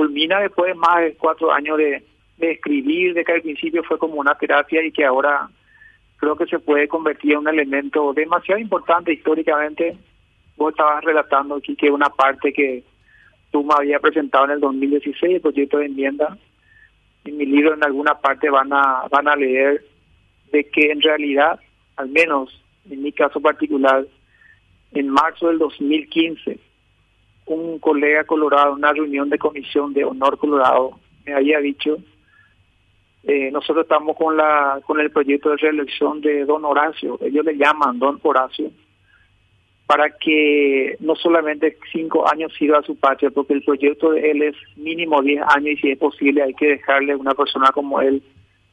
culmina 0.00 0.40
después 0.40 0.72
de 0.72 0.80
más 0.80 1.02
de 1.02 1.14
cuatro 1.14 1.52
años 1.52 1.76
de, 1.76 2.02
escribir, 2.38 3.12
de 3.12 3.22
que 3.22 3.32
al 3.32 3.42
principio 3.42 3.84
fue 3.84 3.98
como 3.98 4.14
una 4.14 4.34
terapia 4.34 4.82
y 4.82 4.90
que 4.90 5.04
ahora 5.04 5.50
creo 6.16 6.36
que 6.36 6.46
se 6.46 6.58
puede 6.58 6.88
convertir 6.88 7.32
en 7.32 7.40
un 7.40 7.48
elemento 7.48 8.14
demasiado 8.14 8.58
importante 8.58 9.12
históricamente. 9.12 9.98
Vos 10.56 10.70
estabas 10.70 11.04
relatando 11.04 11.56
aquí 11.56 11.76
que 11.76 11.90
una 11.90 12.08
parte 12.08 12.50
que 12.50 12.82
tú 13.50 13.62
me 13.62 13.74
habías 13.76 14.00
presentado 14.00 14.46
en 14.46 14.52
el 14.52 14.60
2016, 14.60 15.34
el 15.34 15.40
proyecto 15.42 15.76
de 15.76 15.84
enmienda, 15.84 16.38
en 17.26 17.36
mi 17.36 17.44
libro 17.44 17.74
en 17.74 17.84
alguna 17.84 18.14
parte 18.14 18.48
van 18.48 18.72
a, 18.72 19.04
van 19.10 19.28
a 19.28 19.36
leer 19.36 19.84
de 20.50 20.64
que 20.64 20.92
en 20.92 21.02
realidad, 21.02 21.60
al 21.96 22.08
menos 22.08 22.58
en 22.90 23.02
mi 23.02 23.12
caso 23.12 23.38
particular, 23.38 24.06
en 24.92 25.08
marzo 25.10 25.48
del 25.48 25.58
2015, 25.58 26.58
un 27.46 27.78
colega 27.78 28.24
colorado, 28.24 28.74
una 28.74 28.92
reunión 28.92 29.28
de 29.28 29.38
comisión 29.38 29.92
de 29.92 30.04
honor 30.04 30.38
colorado, 30.38 30.98
me 31.26 31.34
había 31.34 31.58
dicho, 31.58 31.98
eh, 33.24 33.50
nosotros 33.50 33.84
estamos 33.84 34.16
con 34.16 34.36
la 34.36 34.80
con 34.86 34.98
el 34.98 35.10
proyecto 35.10 35.50
de 35.50 35.56
reelección 35.56 36.20
de 36.20 36.44
don 36.44 36.64
Horacio, 36.64 37.18
ellos 37.20 37.44
le 37.44 37.56
llaman 37.56 37.98
don 37.98 38.18
Horacio, 38.22 38.70
para 39.86 40.08
que 40.16 40.96
no 41.00 41.16
solamente 41.16 41.76
cinco 41.92 42.30
años 42.30 42.54
sirva 42.56 42.78
a 42.78 42.82
su 42.82 42.96
patria, 42.96 43.30
porque 43.30 43.54
el 43.54 43.62
proyecto 43.62 44.12
de 44.12 44.30
él 44.30 44.42
es 44.42 44.56
mínimo 44.76 45.20
diez 45.20 45.42
años 45.48 45.72
y 45.72 45.76
si 45.78 45.90
es 45.90 45.98
posible 45.98 46.42
hay 46.42 46.54
que 46.54 46.68
dejarle 46.68 47.16
una 47.16 47.34
persona 47.34 47.70
como 47.72 48.00
él 48.00 48.22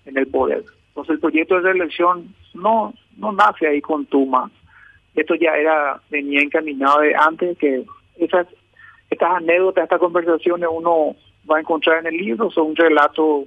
en 0.05 0.17
el 0.17 0.27
poder. 0.27 0.63
Entonces 0.89 1.15
el 1.15 1.19
proyecto 1.19 1.55
de 1.55 1.61
reelección 1.61 2.33
no 2.53 2.93
no 3.17 3.31
nace 3.31 3.67
ahí 3.67 3.81
con 3.81 4.05
Tuma. 4.05 4.49
Esto 5.15 5.33
ya 5.35 5.57
era 5.57 5.99
venía 6.09 6.41
encaminado 6.41 7.01
de 7.01 7.15
antes 7.15 7.57
que 7.57 7.83
esas 8.19 8.47
estas 9.09 9.37
anécdotas, 9.37 9.83
estas 9.83 9.99
conversaciones 9.99 10.69
uno 10.71 11.15
va 11.49 11.57
a 11.57 11.59
encontrar 11.61 11.99
en 11.99 12.07
el 12.07 12.17
libro, 12.17 12.51
son 12.51 12.67
un 12.67 12.75
relato, 12.75 13.45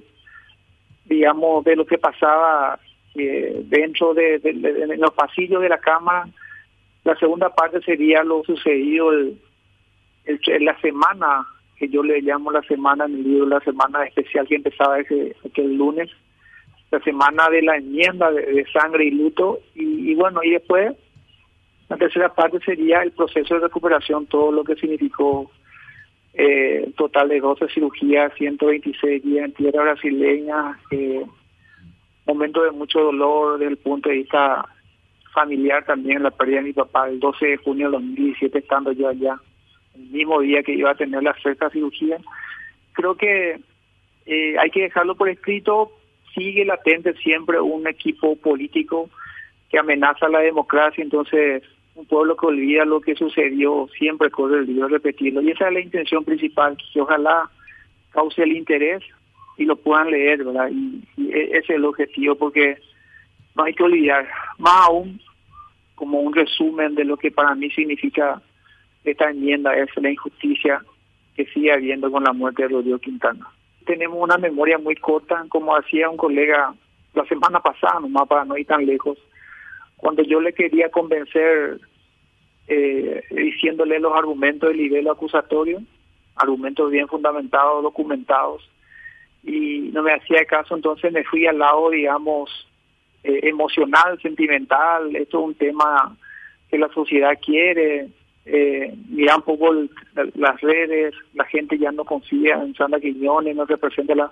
digamos, 1.05 1.65
de 1.65 1.77
lo 1.77 1.85
que 1.85 1.99
pasaba 1.99 2.79
eh, 3.15 3.61
dentro 3.65 4.15
de, 4.15 4.39
de, 4.39 4.97
los 4.97 5.13
pasillos 5.13 5.61
de 5.61 5.69
la 5.69 5.79
Cámara. 5.79 6.29
La 7.05 7.15
segunda 7.17 7.51
parte 7.55 7.81
sería 7.83 8.23
lo 8.23 8.43
sucedido 8.45 9.13
el, 9.13 9.39
el, 10.25 10.65
la 10.65 10.79
semana, 10.81 11.47
que 11.77 11.89
yo 11.89 12.03
le 12.03 12.23
llamo 12.23 12.51
la 12.51 12.63
semana 12.63 13.05
en 13.05 13.15
el 13.17 13.23
libro, 13.23 13.47
la 13.47 13.61
semana 13.61 14.05
especial 14.05 14.47
que 14.47 14.57
empezaba 14.57 14.99
ese, 14.99 15.37
aquel 15.45 15.77
lunes, 15.77 16.11
la 16.91 17.01
semana 17.01 17.51
de 17.51 17.63
la 17.63 17.77
enmienda 17.77 18.31
de, 18.31 18.65
sangre 18.73 19.05
y 19.05 19.11
luto, 19.11 19.61
y, 19.75 20.11
y 20.11 20.15
bueno, 20.15 20.41
y 20.43 20.53
después 20.53 20.95
la 21.91 21.97
tercera 21.97 22.33
parte 22.33 22.61
sería 22.61 23.03
el 23.03 23.11
proceso 23.11 23.55
de 23.55 23.63
recuperación, 23.63 24.27
todo 24.27 24.53
lo 24.53 24.63
que 24.63 24.77
significó 24.77 25.51
eh, 26.33 26.89
total 26.97 27.29
de 27.29 27.41
12 27.41 27.67
cirugías, 27.75 28.33
126 28.35 29.25
días 29.25 29.47
en 29.47 29.53
tierra 29.55 29.83
brasileña, 29.83 30.79
eh, 30.93 31.27
momento 32.27 32.63
de 32.63 32.71
mucho 32.71 33.01
dolor 33.01 33.59
desde 33.59 33.73
el 33.73 33.79
punto 33.79 34.09
de 34.09 34.19
vista 34.19 34.65
familiar 35.35 35.85
también, 35.85 36.23
la 36.23 36.31
pérdida 36.31 36.59
de 36.59 36.67
mi 36.67 36.73
papá 36.73 37.09
el 37.09 37.19
12 37.19 37.45
de 37.45 37.57
junio 37.57 37.91
de 37.91 37.97
2017 37.97 38.59
estando 38.59 38.93
yo 38.93 39.09
allá, 39.09 39.41
el 39.97 40.11
mismo 40.11 40.41
día 40.41 40.63
que 40.63 40.75
iba 40.75 40.93
a 40.93 40.95
tener 40.95 41.25
la 41.25 41.35
sexta 41.43 41.71
cirugía. 41.71 42.19
Creo 42.93 43.17
que 43.17 43.59
eh, 44.27 44.55
hay 44.61 44.71
que 44.71 44.83
dejarlo 44.83 45.17
por 45.17 45.29
escrito, 45.29 45.91
sigue 46.37 46.65
latente 46.65 47.15
siempre 47.15 47.61
un 47.61 47.89
equipo 47.89 48.37
político 48.37 49.11
que 49.69 49.79
amenaza 49.81 50.29
la 50.29 50.39
democracia, 50.39 51.03
entonces 51.03 51.65
un 51.95 52.07
pueblo 52.07 52.37
que 52.37 52.47
olvida 52.47 52.85
lo 52.85 53.01
que 53.01 53.15
sucedió 53.15 53.89
siempre 53.99 54.31
corre 54.31 54.59
el 54.59 54.67
riesgo 54.67 54.85
de 54.85 54.95
repetirlo. 54.95 55.43
Y 55.43 55.51
esa 55.51 55.69
es 55.69 55.75
la 55.75 55.81
intención 55.81 56.25
principal, 56.25 56.77
que 56.93 57.01
ojalá 57.01 57.51
cause 58.11 58.43
el 58.43 58.53
interés 58.53 59.03
y 59.57 59.65
lo 59.65 59.77
puedan 59.77 60.11
leer, 60.11 60.45
¿verdad? 60.45 60.71
Y, 60.71 61.03
e, 61.19 61.45
ese 61.45 61.59
es 61.59 61.71
el 61.71 61.85
objetivo, 61.85 62.35
porque 62.35 62.79
no 63.55 63.65
hay 63.65 63.75
que 63.75 63.83
olvidar, 63.83 64.29
más 64.59 64.89
aún 64.89 65.21
como 65.95 66.21
un 66.21 66.33
resumen 66.33 66.95
de 66.95 67.05
lo 67.05 67.17
que 67.17 67.31
para 67.31 67.55
mí 67.55 67.71
significa 67.71 68.41
esta 69.05 69.31
enmienda, 69.31 69.77
es 69.77 69.89
la 69.97 70.11
injusticia 70.11 70.83
que 71.37 71.45
sigue 71.47 71.73
habiendo 71.73 72.11
con 72.11 72.25
la 72.25 72.33
muerte 72.33 72.63
de 72.63 72.69
Rodrigo 72.69 72.99
Quintana. 72.99 73.47
Tenemos 73.85 74.19
una 74.19 74.39
memoria 74.39 74.79
muy 74.79 74.95
corta, 74.97 75.45
como 75.49 75.77
hacía 75.77 76.09
un 76.09 76.17
colega 76.17 76.75
la 77.15 77.25
semana 77.25 77.61
pasada, 77.61 78.01
nomás 78.01 78.29
para 78.29 78.45
no 78.45 78.57
ir 78.57 78.67
tan 78.67 78.87
lejos, 78.87 79.19
cuando 80.01 80.23
yo 80.23 80.41
le 80.41 80.53
quería 80.53 80.91
convencer 80.91 81.79
eh, 82.69 83.23
diciéndole 83.31 84.01
los 84.01 84.15
argumentos 84.15 84.71
del 84.71 84.79
nivel 84.79 85.09
acusatorio, 85.09 85.83
argumentos 86.37 86.91
bien 86.91 87.07
fundamentados, 87.07 87.83
documentados, 87.83 88.67
y 89.43 89.91
no 89.93 90.03
me 90.03 90.13
hacía 90.15 90.45
caso, 90.45 90.75
entonces 90.75 91.13
me 91.13 91.25
fui 91.25 91.47
al 91.47 91.59
lado, 91.59 91.91
digamos, 91.91 92.51
eh, 93.25 93.41
emocional, 93.43 94.19
sentimental, 94.23 95.15
esto 95.17 95.39
es 95.41 95.45
un 95.45 95.55
tema 95.55 96.17
que 96.71 96.79
la 96.79 96.89
sociedad 96.89 97.39
quiere, 97.45 98.09
eh, 98.47 98.95
mira 99.09 99.37
un 99.37 99.43
poco 99.43 99.75
las 100.35 100.61
redes, 100.61 101.15
la 101.35 101.45
gente 101.45 101.77
ya 101.79 101.93
no 101.93 102.05
confía 102.05 102.55
en 102.55 102.75
Sandra 102.75 103.01
Quiñones, 103.01 103.55
no 103.55 103.67
representa 103.67 104.15
la, 104.15 104.31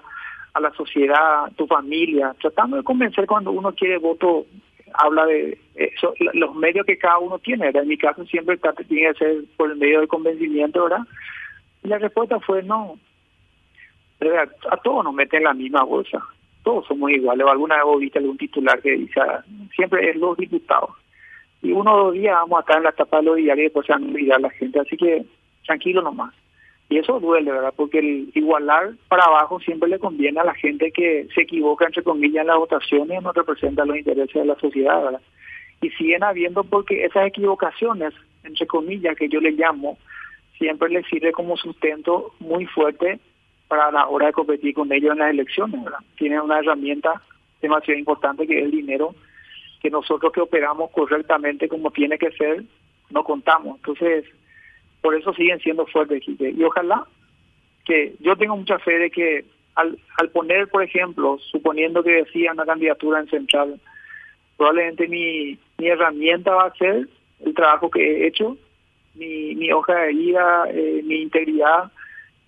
a 0.54 0.60
la 0.60 0.72
sociedad, 0.72 1.52
tu 1.56 1.66
familia, 1.66 2.34
tratando 2.40 2.78
de 2.78 2.82
convencer 2.82 3.26
cuando 3.26 3.52
uno 3.52 3.72
quiere 3.72 3.98
voto 3.98 4.46
habla 4.94 5.26
de 5.26 5.58
eso, 5.74 6.14
los 6.34 6.54
medios 6.54 6.86
que 6.86 6.98
cada 6.98 7.18
uno 7.18 7.38
tiene. 7.38 7.68
En 7.68 7.88
mi 7.88 7.96
caso 7.96 8.24
siempre 8.26 8.58
tiene 8.88 9.12
que 9.12 9.18
ser 9.18 9.44
por 9.56 9.70
el 9.70 9.76
medio 9.76 10.00
del 10.00 10.08
convencimiento, 10.08 10.84
¿verdad? 10.84 11.06
Y 11.82 11.88
la 11.88 11.98
respuesta 11.98 12.38
fue 12.40 12.62
no. 12.62 12.98
A 14.70 14.76
todos 14.78 15.04
nos 15.04 15.14
meten 15.14 15.38
en 15.38 15.44
la 15.44 15.54
misma 15.54 15.84
bolsa. 15.84 16.22
Todos 16.64 16.86
somos 16.86 17.10
iguales. 17.10 17.46
Alguna 17.46 17.76
vez 17.84 17.98
viste 18.00 18.18
algún 18.18 18.36
titular 18.36 18.80
que 18.82 18.92
dice, 18.92 19.20
siempre 19.74 20.10
es 20.10 20.16
los 20.16 20.36
diputados. 20.36 20.90
Y 21.62 21.72
uno 21.72 21.94
o 21.94 22.04
dos 22.04 22.14
días 22.14 22.34
vamos 22.34 22.58
a 22.58 22.60
estar 22.60 22.76
en 22.78 22.84
la 22.84 22.92
tapa 22.92 23.18
de 23.18 23.24
los 23.24 23.36
diarios 23.36 23.58
y 23.58 23.64
después 23.64 23.86
se 23.86 23.92
van 23.92 24.32
a 24.32 24.38
la 24.38 24.50
gente. 24.50 24.80
Así 24.80 24.96
que 24.96 25.24
tranquilo 25.64 26.02
nomás. 26.02 26.34
Y 26.90 26.98
eso 26.98 27.20
duele, 27.20 27.52
¿verdad? 27.52 27.74
Porque 27.76 27.98
el 27.98 28.30
igualar 28.34 28.92
para 29.08 29.24
abajo 29.24 29.60
siempre 29.60 29.90
le 29.90 29.98
conviene 29.98 30.40
a 30.40 30.44
la 30.44 30.54
gente 30.54 30.90
que 30.90 31.28
se 31.34 31.42
equivoca, 31.42 31.84
entre 31.84 32.02
comillas, 32.02 32.42
en 32.42 32.46
las 32.46 32.56
votaciones 32.56 33.20
y 33.20 33.22
no 33.22 33.32
representa 33.32 33.84
los 33.84 33.98
intereses 33.98 34.34
de 34.34 34.46
la 34.46 34.58
sociedad, 34.58 35.02
¿verdad? 35.02 35.20
Y 35.82 35.90
siguen 35.90 36.24
habiendo 36.24 36.64
porque 36.64 37.04
esas 37.04 37.26
equivocaciones, 37.26 38.14
entre 38.42 38.66
comillas, 38.66 39.16
que 39.16 39.28
yo 39.28 39.40
le 39.40 39.50
llamo, 39.52 39.98
siempre 40.56 40.88
les 40.88 41.06
sirve 41.06 41.32
como 41.32 41.56
sustento 41.56 42.32
muy 42.40 42.64
fuerte 42.66 43.20
para 43.68 43.90
la 43.90 44.08
hora 44.08 44.28
de 44.28 44.32
competir 44.32 44.74
con 44.74 44.90
ellos 44.90 45.12
en 45.12 45.18
las 45.18 45.30
elecciones, 45.30 45.84
¿verdad? 45.84 46.00
Tienen 46.16 46.40
una 46.40 46.58
herramienta 46.58 47.20
demasiado 47.60 47.98
importante 47.98 48.46
que 48.46 48.58
es 48.58 48.64
el 48.64 48.70
dinero, 48.70 49.14
que 49.82 49.90
nosotros 49.90 50.32
que 50.32 50.40
operamos 50.40 50.90
correctamente 50.90 51.68
como 51.68 51.90
tiene 51.90 52.18
que 52.18 52.30
ser, 52.32 52.64
no 53.10 53.24
contamos. 53.24 53.76
Entonces, 53.76 54.24
por 55.00 55.14
eso 55.14 55.32
siguen 55.34 55.60
siendo 55.60 55.86
fuertes, 55.86 56.22
Y 56.26 56.62
ojalá 56.62 57.04
que 57.84 58.14
yo 58.20 58.36
tengo 58.36 58.56
mucha 58.56 58.78
fe 58.78 58.98
de 58.98 59.10
que 59.10 59.44
al, 59.74 59.98
al 60.18 60.30
poner, 60.30 60.68
por 60.68 60.82
ejemplo, 60.82 61.38
suponiendo 61.50 62.02
que 62.02 62.10
decía 62.10 62.52
una 62.52 62.66
candidatura 62.66 63.20
en 63.20 63.28
Central, 63.28 63.80
probablemente 64.56 65.06
mi, 65.08 65.58
mi 65.78 65.86
herramienta 65.86 66.54
va 66.54 66.66
a 66.66 66.74
ser 66.74 67.08
el 67.44 67.54
trabajo 67.54 67.88
que 67.90 68.00
he 68.00 68.26
hecho, 68.26 68.56
mi, 69.14 69.54
mi 69.54 69.72
hoja 69.72 69.94
de 69.94 70.12
vida, 70.12 70.64
eh, 70.70 71.00
mi 71.04 71.22
integridad, 71.22 71.90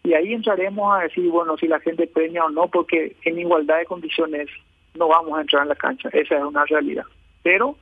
y 0.02 0.14
ahí 0.14 0.32
entraremos 0.32 0.94
a 0.94 1.02
decir, 1.02 1.28
bueno, 1.28 1.56
si 1.56 1.68
la 1.68 1.80
gente 1.80 2.06
premia 2.06 2.44
o 2.44 2.50
no, 2.50 2.68
porque 2.68 3.16
en 3.24 3.38
igualdad 3.38 3.78
de 3.78 3.86
condiciones 3.86 4.48
no 4.94 5.08
vamos 5.08 5.38
a 5.38 5.42
entrar 5.42 5.62
en 5.62 5.68
la 5.68 5.74
cancha, 5.76 6.08
esa 6.12 6.36
es 6.36 6.42
una 6.42 6.64
realidad. 6.64 7.04
Pero 7.42 7.76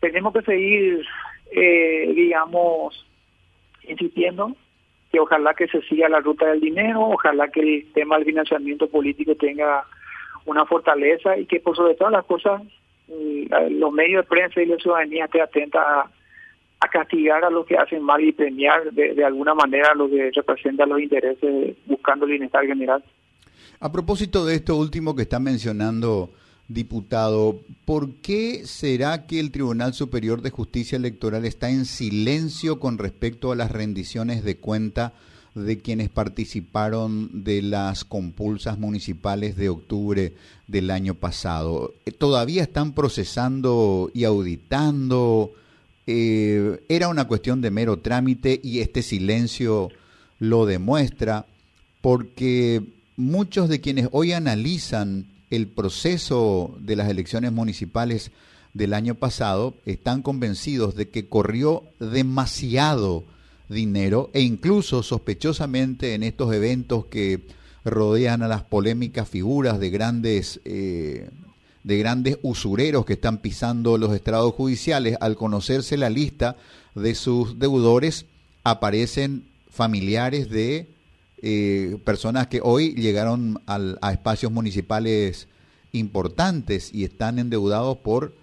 tenemos 0.00 0.32
que 0.32 0.42
seguir, 0.42 1.04
eh, 1.50 2.12
digamos, 2.14 3.06
insistiendo 3.88 4.54
que 5.10 5.20
ojalá 5.20 5.54
que 5.54 5.68
se 5.68 5.82
siga 5.82 6.08
la 6.08 6.20
ruta 6.20 6.46
del 6.46 6.60
dinero, 6.60 7.02
ojalá 7.02 7.48
que 7.48 7.60
el 7.60 7.92
tema 7.92 8.16
del 8.16 8.24
financiamiento 8.24 8.88
político 8.88 9.34
tenga 9.34 9.84
una 10.46 10.64
fortaleza 10.64 11.36
y 11.36 11.46
que 11.46 11.60
por 11.60 11.76
sobre 11.76 11.94
todas 11.94 12.12
las 12.12 12.24
cosas 12.24 12.62
mm, 13.08 13.78
los 13.78 13.92
medios 13.92 14.24
de 14.24 14.28
prensa 14.28 14.62
y 14.62 14.66
la 14.66 14.76
ciudadanía 14.76 15.26
estén 15.26 15.42
atentas 15.42 15.82
a, 15.84 16.10
castigar 16.90 17.44
a 17.44 17.48
los 17.48 17.64
que 17.64 17.76
hacen 17.76 18.02
mal 18.02 18.20
y 18.22 18.32
premiar 18.32 18.92
de, 18.92 19.14
de 19.14 19.24
alguna 19.24 19.54
manera 19.54 19.92
a 19.92 19.94
los 19.94 20.10
que 20.10 20.30
representan 20.34 20.88
los 20.88 21.00
intereses 21.00 21.76
buscando 21.86 22.24
el 22.24 22.32
bienestar 22.32 22.66
general. 22.66 23.02
A 23.78 23.90
propósito 23.90 24.44
de 24.44 24.56
esto 24.56 24.76
último 24.76 25.14
que 25.14 25.22
está 25.22 25.38
mencionando, 25.38 26.30
Diputado, 26.72 27.60
¿por 27.84 28.14
qué 28.14 28.62
será 28.66 29.26
que 29.26 29.40
el 29.40 29.50
Tribunal 29.50 29.94
Superior 29.94 30.42
de 30.42 30.50
Justicia 30.50 30.96
Electoral 30.96 31.44
está 31.44 31.70
en 31.70 31.84
silencio 31.84 32.80
con 32.80 32.98
respecto 32.98 33.52
a 33.52 33.56
las 33.56 33.70
rendiciones 33.70 34.44
de 34.44 34.56
cuenta 34.56 35.12
de 35.54 35.78
quienes 35.80 36.08
participaron 36.08 37.44
de 37.44 37.62
las 37.62 38.04
compulsas 38.04 38.78
municipales 38.78 39.56
de 39.56 39.68
octubre 39.68 40.34
del 40.66 40.90
año 40.90 41.14
pasado? 41.14 41.94
¿Todavía 42.18 42.62
están 42.62 42.92
procesando 42.92 44.10
y 44.14 44.24
auditando? 44.24 45.52
Eh, 46.06 46.82
¿Era 46.88 47.08
una 47.08 47.28
cuestión 47.28 47.60
de 47.60 47.70
mero 47.70 47.98
trámite 47.98 48.60
y 48.62 48.80
este 48.80 49.02
silencio 49.02 49.90
lo 50.38 50.66
demuestra? 50.66 51.46
porque 52.02 52.82
muchos 53.16 53.70
de 53.70 53.80
quienes 53.80 54.08
hoy 54.12 54.32
analizan 54.32 55.26
el 55.52 55.68
proceso 55.68 56.74
de 56.80 56.96
las 56.96 57.10
elecciones 57.10 57.52
municipales 57.52 58.30
del 58.72 58.94
año 58.94 59.14
pasado 59.14 59.74
están 59.84 60.22
convencidos 60.22 60.94
de 60.94 61.10
que 61.10 61.28
corrió 61.28 61.84
demasiado 62.00 63.24
dinero 63.68 64.30
e 64.32 64.40
incluso 64.40 65.02
sospechosamente 65.02 66.14
en 66.14 66.22
estos 66.22 66.54
eventos 66.54 67.04
que 67.04 67.42
rodean 67.84 68.42
a 68.42 68.48
las 68.48 68.62
polémicas 68.62 69.28
figuras 69.28 69.78
de 69.78 69.90
grandes 69.90 70.60
eh, 70.64 71.28
de 71.84 71.98
grandes 71.98 72.38
usureros 72.42 73.04
que 73.04 73.14
están 73.14 73.38
pisando 73.38 73.98
los 73.98 74.14
estrados 74.14 74.54
judiciales 74.54 75.18
al 75.20 75.36
conocerse 75.36 75.98
la 75.98 76.08
lista 76.08 76.56
de 76.94 77.14
sus 77.14 77.58
deudores 77.58 78.24
aparecen 78.64 79.44
familiares 79.68 80.48
de 80.48 80.88
eh, 81.42 81.98
personas 82.04 82.46
que 82.46 82.60
hoy 82.62 82.94
llegaron 82.94 83.60
a 83.66 84.12
espacios 84.12 84.52
municipales 84.52 85.48
importantes 85.90 86.94
y 86.94 87.04
están 87.04 87.38
endeudados 87.38 87.98
por 87.98 88.34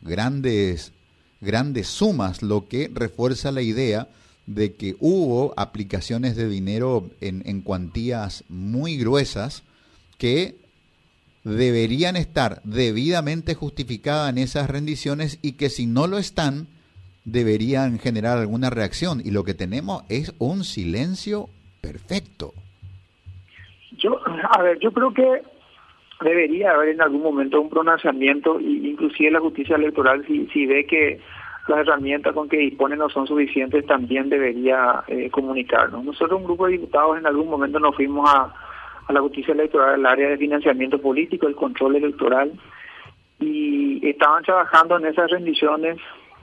grandes, 0.00 0.92
grandes 1.40 1.88
sumas, 1.88 2.42
lo 2.42 2.68
que 2.68 2.88
refuerza 2.92 3.50
la 3.50 3.62
idea 3.62 4.08
de 4.46 4.74
que 4.74 4.96
hubo 5.00 5.54
aplicaciones 5.56 6.36
de 6.36 6.48
dinero 6.48 7.10
en, 7.20 7.42
en 7.46 7.62
cuantías 7.62 8.44
muy 8.48 8.96
gruesas 8.96 9.64
que 10.18 10.56
deberían 11.42 12.16
estar 12.16 12.60
debidamente 12.64 13.54
justificadas 13.54 14.30
en 14.30 14.38
esas 14.38 14.70
rendiciones 14.70 15.38
y 15.42 15.52
que 15.52 15.68
si 15.68 15.86
no 15.86 16.06
lo 16.06 16.18
están, 16.18 16.68
deberían 17.24 17.98
generar 17.98 18.38
alguna 18.38 18.70
reacción. 18.70 19.20
Y 19.24 19.32
lo 19.32 19.44
que 19.44 19.54
tenemos 19.54 20.04
es 20.08 20.32
un 20.38 20.64
silencio 20.64 21.50
perfecto. 21.86 22.52
Yo, 23.98 24.20
a 24.50 24.62
ver, 24.62 24.78
yo 24.80 24.90
creo 24.92 25.12
que 25.14 25.42
debería 26.20 26.72
haber 26.72 26.90
en 26.90 27.00
algún 27.00 27.22
momento 27.22 27.60
un 27.60 27.70
pronunciamiento, 27.70 28.60
inclusive 28.60 29.30
la 29.30 29.40
justicia 29.40 29.76
electoral, 29.76 30.24
si, 30.26 30.46
si 30.48 30.66
ve 30.66 30.86
que 30.86 31.20
las 31.68 31.80
herramientas 31.80 32.34
con 32.34 32.48
que 32.48 32.58
dispone 32.58 32.96
no 32.96 33.08
son 33.08 33.26
suficientes, 33.26 33.86
también 33.86 34.28
debería 34.28 35.02
eh, 35.08 35.30
comunicarnos. 35.30 36.04
Nosotros, 36.04 36.38
un 36.40 36.46
grupo 36.46 36.66
de 36.66 36.72
diputados, 36.72 37.18
en 37.18 37.26
algún 37.26 37.48
momento 37.48 37.78
nos 37.80 37.94
fuimos 37.94 38.28
a, 38.28 38.52
a 39.06 39.12
la 39.12 39.20
justicia 39.20 39.52
electoral, 39.52 39.94
al 39.94 40.06
área 40.06 40.28
de 40.28 40.38
financiamiento 40.38 41.00
político, 41.00 41.46
el 41.46 41.56
control 41.56 41.96
electoral, 41.96 42.52
y 43.40 44.06
estaban 44.08 44.44
trabajando 44.44 44.96
en 44.98 45.06
esas 45.06 45.30
rendiciones, 45.30 45.98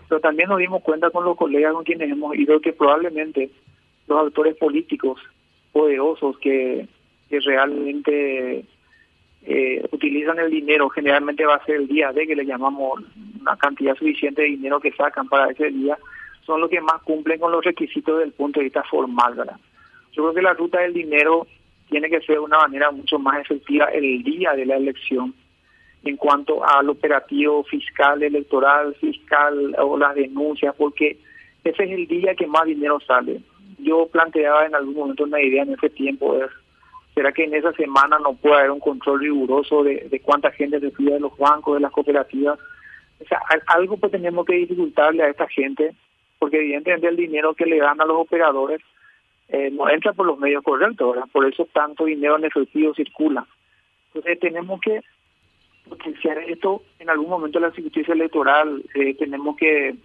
pero 0.08 0.22
también 0.22 0.50
nos 0.50 0.60
dimos 0.60 0.84
cuenta 0.84 1.10
con 1.10 1.24
los 1.26 1.38
colegas 1.38 1.74
con 1.74 1.84
quienes 1.84 2.12
hemos 2.12 2.36
ido 2.36 2.60
que 2.60 2.74
probablemente 2.74 3.50
los 4.08 4.20
autores 4.20 4.56
políticos 4.58 5.20
poderosos 5.74 6.38
que, 6.38 6.88
que 7.30 7.40
realmente 7.42 8.64
eh, 9.46 9.86
utilizan 9.92 10.40
el 10.40 10.50
dinero, 10.50 10.88
generalmente 10.90 11.46
va 11.46 11.56
a 11.56 11.66
ser 11.66 11.76
el 11.76 11.88
día 11.88 12.14
de 12.14 12.26
que 12.26 12.36
le 12.36 12.46
llamamos 12.46 13.02
una 13.42 13.58
cantidad 13.58 13.96
suficiente 13.96 14.44
de 14.44 14.50
dinero 14.50 14.80
que 14.80 14.94
sacan 14.94 15.28
para 15.28 15.52
ese 15.52 15.70
día, 15.70 15.98
son 16.46 16.62
los 16.62 16.70
que 16.70 16.80
más 16.80 17.02
cumplen 17.02 17.40
con 17.40 17.52
los 17.52 17.66
requisitos 17.66 18.16
desde 18.16 18.28
el 18.28 18.34
punto 18.34 18.60
de 18.60 18.66
vista 18.66 18.84
formal, 18.84 19.34
¿verdad? 19.36 19.58
Yo 20.14 20.24
creo 20.24 20.34
que 20.34 20.42
la 20.42 20.54
ruta 20.54 20.80
del 20.80 20.94
dinero 20.94 21.48
tiene 21.90 22.10
que 22.10 22.22
ser 22.22 22.36
de 22.36 22.40
una 22.40 22.60
manera 22.60 22.92
mucho 22.92 23.20
más 23.20 23.42
efectiva 23.42 23.86
el 23.88 24.24
día 24.24 24.54
de 24.54 24.66
la 24.66 24.78
elección 24.78 25.34
en 26.04 26.18
cuanto 26.18 26.66
al 26.66 26.90
operativo 26.90 27.64
fiscal, 27.64 28.22
electoral, 28.22 28.94
fiscal 28.96 29.76
o 29.80 29.98
las 29.98 30.16
denuncias, 30.16 30.76
porque 30.78 31.18
ese 31.64 31.84
es 31.84 31.92
el 31.92 32.08
día 32.08 32.36
que 32.36 32.46
más 32.46 32.66
dinero 32.66 33.00
sale 33.00 33.42
yo 33.84 34.08
planteaba 34.08 34.66
en 34.66 34.76
algún 34.76 34.96
momento 34.96 35.24
una 35.24 35.42
idea 35.42 35.64
en 35.64 35.74
ese 35.74 35.90
tiempo 35.90 36.36
es, 36.36 36.50
¿será 37.14 37.32
que 37.32 37.44
en 37.44 37.54
esa 37.54 37.72
semana 37.74 38.18
no 38.20 38.34
puede 38.34 38.56
haber 38.56 38.72
un 38.72 38.80
control 38.80 39.20
riguroso 39.20 39.84
de, 39.84 40.08
de 40.10 40.20
cuánta 40.20 40.52
gente 40.52 40.80
recibe 40.80 41.14
de 41.14 41.20
los 41.20 41.38
bancos, 41.38 41.76
de 41.76 41.82
las 41.82 41.92
cooperativas? 41.92 42.60
O 43.22 43.26
sea, 43.26 43.40
algo 43.68 43.98
pues 43.98 44.12
tenemos 44.12 44.46
que 44.46 44.56
dificultarle 44.56 45.24
a 45.24 45.30
esta 45.30 45.48
gente, 45.48 45.94
porque 46.40 46.58
evidentemente 46.58 47.08
el 47.08 47.16
dinero 47.16 47.54
que 47.54 47.66
le 47.66 47.78
dan 47.78 48.02
a 48.02 48.06
los 48.06 48.18
operadores 48.18 48.82
eh, 49.50 49.70
no 49.72 49.90
entra 49.90 50.14
por 50.14 50.26
los 50.26 50.40
medios 50.40 50.64
correctos, 50.64 51.14
¿verdad? 51.14 51.30
Por 51.32 51.46
eso 51.46 51.68
tanto 51.72 52.06
dinero 52.06 52.38
en 52.38 52.46
efectivo 52.46 52.94
circula. 52.94 53.46
Entonces 54.08 54.40
tenemos 54.40 54.80
que 54.82 55.02
potenciar 55.88 56.38
esto 56.40 56.84
en 57.00 57.10
algún 57.10 57.30
momento 57.30 57.60
la 57.60 57.72
justicia 57.72 58.14
electoral, 58.14 58.84
eh, 58.96 59.16
tenemos 59.16 59.56
que 59.58 59.96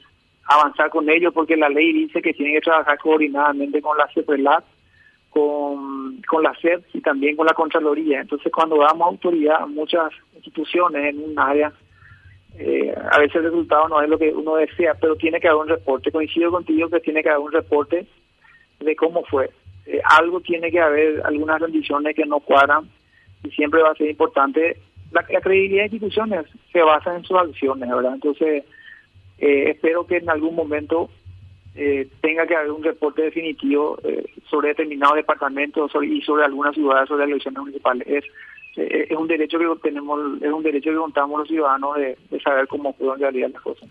avanzar 0.48 0.90
con 0.90 1.08
ellos 1.08 1.32
porque 1.34 1.56
la 1.56 1.68
ley 1.68 1.92
dice 1.92 2.22
que 2.22 2.32
tienen 2.32 2.54
que 2.54 2.62
trabajar 2.62 2.98
coordinadamente 2.98 3.82
con 3.82 3.96
la 3.96 4.08
CEPRELAT, 4.08 4.64
con, 5.30 6.22
con 6.22 6.42
la 6.42 6.54
SED 6.54 6.80
y 6.94 7.00
también 7.00 7.36
con 7.36 7.46
la 7.46 7.52
Contraloría. 7.52 8.20
Entonces, 8.20 8.50
cuando 8.50 8.78
damos 8.78 9.06
autoridad 9.06 9.62
a 9.62 9.66
muchas 9.66 10.10
instituciones 10.34 11.14
en 11.14 11.22
un 11.22 11.38
área, 11.38 11.70
eh, 12.58 12.94
a 13.10 13.18
veces 13.18 13.36
el 13.36 13.44
resultado 13.44 13.88
no 13.88 14.00
es 14.00 14.08
lo 14.08 14.18
que 14.18 14.30
uno 14.30 14.56
desea, 14.56 14.94
pero 14.94 15.16
tiene 15.16 15.38
que 15.38 15.48
haber 15.48 15.62
un 15.62 15.68
reporte. 15.68 16.10
Coincido 16.10 16.50
contigo 16.50 16.88
que 16.88 17.00
tiene 17.00 17.22
que 17.22 17.28
haber 17.28 17.44
un 17.44 17.52
reporte 17.52 18.06
de 18.80 18.96
cómo 18.96 19.22
fue. 19.24 19.50
Eh, 19.86 20.00
algo 20.18 20.40
tiene 20.40 20.70
que 20.70 20.80
haber, 20.80 21.22
algunas 21.26 21.60
rendiciones 21.60 22.16
que 22.16 22.24
no 22.24 22.40
cuadran 22.40 22.88
y 23.44 23.50
siempre 23.50 23.82
va 23.82 23.90
a 23.90 23.96
ser 23.96 24.08
importante. 24.08 24.78
La, 25.12 25.24
la 25.28 25.40
credibilidad 25.40 25.82
de 25.82 25.96
instituciones 25.96 26.46
se 26.72 26.82
basa 26.82 27.14
en 27.14 27.22
sus 27.24 27.36
acciones, 27.36 27.88
¿verdad? 27.88 28.14
Entonces, 28.14 28.64
eh, 29.38 29.70
espero 29.70 30.06
que 30.06 30.17
en 30.19 30.31
algún 30.31 30.55
momento 30.55 31.08
eh, 31.75 32.08
tenga 32.20 32.46
que 32.46 32.56
haber 32.56 32.73
un 32.73 32.82
reporte 32.82 33.23
definitivo 33.23 33.99
eh, 34.02 34.25
sobre 34.50 34.69
determinados 34.69 35.17
departamentos 35.17 35.93
y 36.02 36.20
sobre 36.23 36.44
algunas 36.44 36.75
ciudades 36.75 37.08
sobre 37.08 37.20
las 37.20 37.31
elecciones 37.31 37.61
municipales. 37.61 38.06
Es, 38.08 38.25
es 38.76 39.17
un 39.17 39.26
derecho 39.26 39.58
que 39.58 39.88
tenemos, 39.88 40.43
es 40.43 40.52
un 40.52 40.62
derecho 40.62 40.90
que 40.90 40.96
contamos 40.96 41.40
los 41.40 41.49
ciudadanos 41.49 41.96
de, 41.96 42.17
de 42.31 42.40
saber 42.40 42.67
cómo 42.69 42.93
fueron 42.94 43.17
en 43.17 43.23
realidad 43.23 43.50
las 43.52 43.62
cosas. 43.62 43.88